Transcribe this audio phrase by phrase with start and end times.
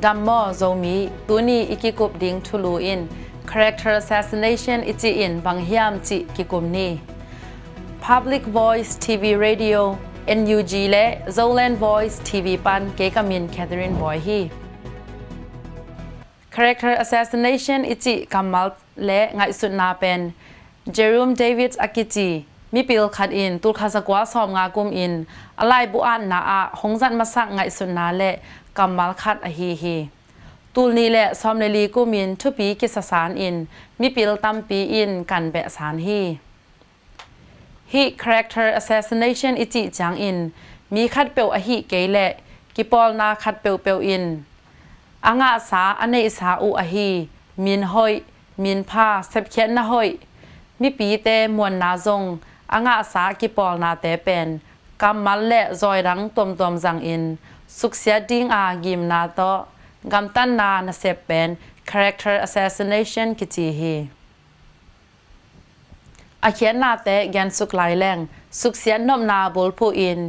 [0.00, 3.08] Dammo zomi tuni ikikop ding thulu in.
[3.46, 7.00] Character assassination ichi in banghiam chi kikomni
[8.00, 9.98] public voice tv radio
[10.28, 14.50] NUG le Zoland Voice TV pan ke kamin Catherine Boy hi
[16.50, 20.20] character assassination ichi kamal และไงสุดนาเป็น
[20.94, 22.30] เจอรูมเดวิดอากิจิ
[22.74, 25.12] มิปิลขัดอินตุลคาสกวาสอมงากุมอิน
[25.60, 28.30] อะไรบุอันนาอาหงสันมาสักไงสุดนาและ
[28.78, 29.96] กำมัลคัดอฮีฮี
[30.74, 33.56] ตุลนี้แหละซอมเลลีกุมินทุปีกิสสารอิน
[34.00, 36.20] มิปิลตัมปีอินกันแบะสารฮี
[37.92, 40.38] ฮีคาแรคเตอร์แอสเซสนาชันอิจิจังอิน
[40.94, 42.26] มีคัดเปียวอหีเกยและ
[42.76, 44.24] กิปอลนาคัดเปียวเปียวอิน
[45.26, 47.08] อ่างอาสาอันในสาอูอหี
[47.64, 48.12] มินหอย
[48.62, 50.08] มินพาเซบเขียนนะห้อย
[50.80, 52.22] มีปีเตมวนนาจง
[52.72, 54.48] อางอาสากิปอลนาเตเป็น
[55.02, 57.22] กำมันและจอยรังตวมตวมสังอิน
[57.78, 59.40] สุขเสียดิ้งอากิมนาโต
[60.12, 61.48] กำตั้นนานเสบเป็น
[61.88, 63.94] character assassination กิจีฮี
[66.44, 68.18] อาเขียนนาเตะแกนสุกไหลแรง
[68.60, 70.20] สุกเสียนมนาบุลผู้อิน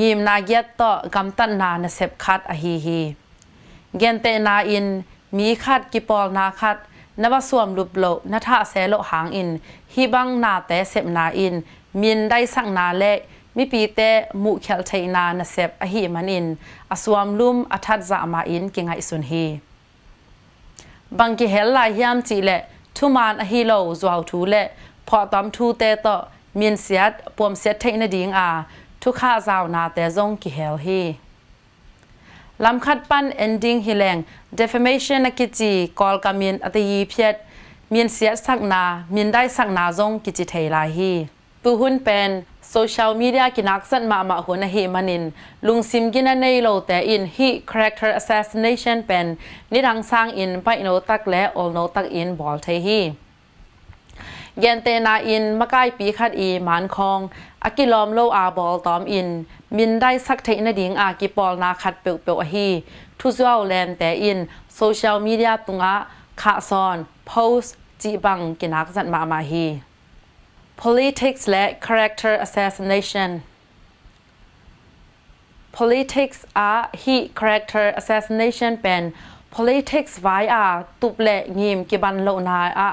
[0.00, 0.82] ยิมนาเกียตโต
[1.14, 3.00] กำตั้นนาเนเสบคัดอหีฮี
[3.98, 4.86] เกนเตนาอิน
[5.36, 6.76] มีคัดกิปอลนาคัด
[7.22, 9.48] นวสวมลุบโลนทะเสโลหางอิน
[9.94, 11.54] ฮีบังนาเตเสบนาอิน
[12.00, 13.04] มินได้สังนาเล
[13.56, 14.00] มีปีเต
[14.42, 16.46] มุเขลเทนาเนเสบอฮีมันอิน
[16.92, 19.44] อสวมลุมอทัดจะมาอินกิงไอสุนฮี
[21.18, 22.50] บังกิเฮลลายามจีเล
[22.96, 24.54] ทุมานอฮีโลจวาวทูเล
[25.08, 26.16] พอตอมทูเตตอ
[26.58, 28.48] มีนเสียดปวมเสียดเทนดิงอา
[29.02, 31.00] ทุกข้าจาวนาแต่จงกิเฮลฮี
[32.64, 34.16] ลำคัดปัน ending ฮิแรง
[34.58, 37.34] defamation นักกิจีกอลกามินอติยีเพียด
[37.92, 38.82] มีนเสียสักนา
[39.14, 41.12] มีนได้สักนาจงกิจิเทลาฮี
[41.62, 42.30] ปูหุนเป็น
[42.70, 45.24] โซเชียลมีเดียกินักสันมามาหัวนาเฮมันิน
[45.66, 49.26] ลุงซิมกินในโลแต่อินฮี character assassination เป็น
[49.72, 53.00] นิรังสร้างอินไปโนตักและโอโนตักอินบอลเทฮี
[54.60, 57.20] เยนเตนาอินมะกายปีขัดอีหมานคอง
[57.64, 59.28] อากิลอมโลอาบอลตอมอิน
[59.76, 62.68] มินได้สักเทนดิงอากิปอลนาขัดเปียวเปียวฮี
[63.20, 64.38] ทุจวาแลนแต่อิน
[64.76, 65.94] โซเชียลมีเดียตุงะ
[66.40, 66.96] ขาซอน
[67.26, 67.64] โพส
[68.02, 69.64] จีบังกินักจันมามาฮี
[70.82, 73.30] politics และ character assassination
[75.76, 79.02] politics อาฮี character assassination เป็น
[79.54, 80.66] politics ไว้อา
[81.00, 82.90] ตุบเละงิมกิบันโลนาอะ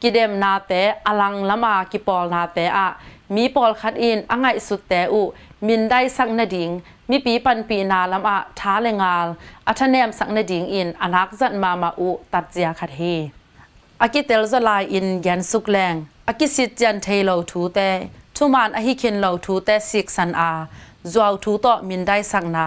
[0.00, 0.72] กิเดมนาเต
[1.06, 2.88] อลังละมากิปอลนาเตอะ
[3.34, 5.22] มีปอลคัดอินอ่างไงสุดแต่อุ
[5.66, 6.70] มินได้สักนดิง
[7.10, 9.26] มีปีปันปีนาลำอะท้าเลงาล
[9.66, 13.00] อัทเนมสักนดิงอินอนักจัดมามาอุตัดเจียคัดเฮ
[14.02, 15.94] อากิเตลจะลายอินยันสุกแรง
[16.28, 17.78] อากิสิจันเทโลทูเต
[18.36, 20.50] ทุมานอหิเคนโลทูเตสิกสันอา
[21.12, 22.66] จวาวทูโตมินได้สักนา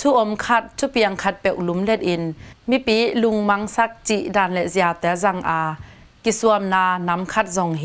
[0.00, 2.22] ทุอมคัดทุเปียงคัดเปอุลุมเล็ดอิน
[2.70, 5.60] มีปีลุงมังสักจิดานเลเซียแต่จังอา
[6.24, 7.84] กิสวมนานำคัดจงเฮ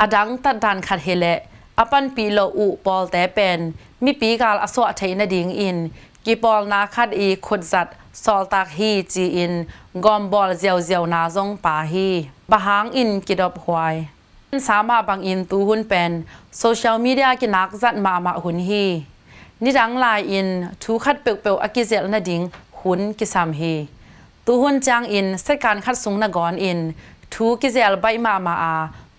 [0.00, 1.26] อดังตัดดานคัดเฮเล
[1.78, 3.58] อปันปีโลอุปอลแต่เป็น
[4.04, 5.76] มีปีกาลอสวะเทนดิงอิน
[6.24, 7.86] กิปอลนาคัดอีขุดจัด
[8.24, 9.52] ซอลตักฮีจีอิน
[10.04, 12.08] กอมบอลเจียวเจียวนาจงปาฮี
[12.50, 13.94] บะหางอินกิดอบหวย
[14.68, 16.10] สามารถบังอินตูหุนเป็น
[16.58, 18.84] โซเชียลมีเดียกินักจัดมามาหุนฮี
[19.62, 20.48] นี่ดังลายอิน
[20.82, 22.40] ทูคัดเปียวเปียวอกิเจลนาดิง
[22.80, 23.74] หุนกิสามฮี
[24.46, 26.78] ตูหุนจางอินเสการคัดสุงนกอนอิน
[27.32, 28.74] ทูกิเจลใบมามาอา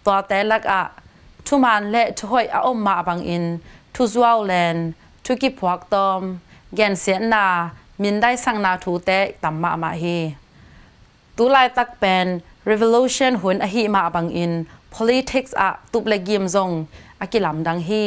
[0.05, 0.83] ตัวแต่ลักอะ
[1.47, 3.43] ทุมันและทุหอยอาอมมาบังอิน
[3.95, 4.77] ทุจวาวแลน
[5.25, 6.21] ทุกิพวกตอม
[6.75, 7.47] แกนเสียนา
[8.01, 9.09] มินได้สังนาทูเต
[9.43, 10.03] ตัมมามาเฮ
[11.37, 12.27] ตุลายตักเป็น
[12.69, 14.51] revolution หุนอหิมาบังอิน
[14.93, 16.71] politics อะตุบเลกิมซง
[17.21, 18.03] อากิลำดังฮี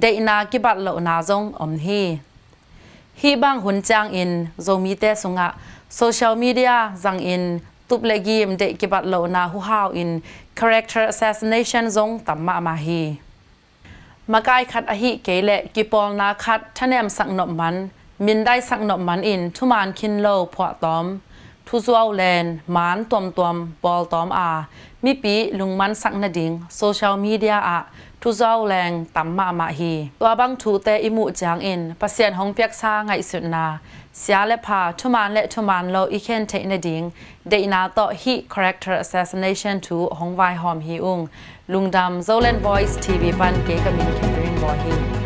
[0.00, 2.02] เดนากิบัตโลนาซงอมฮี
[3.20, 4.30] ฮีบังหุนจางอิน
[4.62, 5.48] โซมีเตสงะ
[5.98, 7.42] social media จังอิน
[7.88, 10.10] ตุบเลกิมเดกิบัตโลนาหูฮาวอิน
[10.58, 13.02] character assassination ซงตัมมามาฮี
[14.32, 17.74] มากายคัดอหิเกเลกิปอลนาคัดทะแนมสังนบมัน
[18.26, 21.06] มินได้สังนบมันอินทุมานคินโลพวตอม
[21.68, 22.44] ทุจวาวแลน
[22.76, 24.50] มานตวมตวมบอลตอมอา
[25.04, 27.78] มีปีลุงมันสักนดิงโซเชียลมีเดียอะ
[28.22, 33.66] ทุจวาวแรงตัมมามาฮีตัวบังทูเตอิมุจางอินปัสเซียนหงเปียกซาไงสุดนา
[34.18, 37.02] เสียและพาทุมานและทุมานโลอีเคนเทนดิง
[37.48, 41.20] เดนาต่อฮี character assassination to หงไวหอมฮีอุง
[41.72, 45.25] ลุงดำ Zolan Voice TV ปันเกกามินแคทเธอรีนบอฮี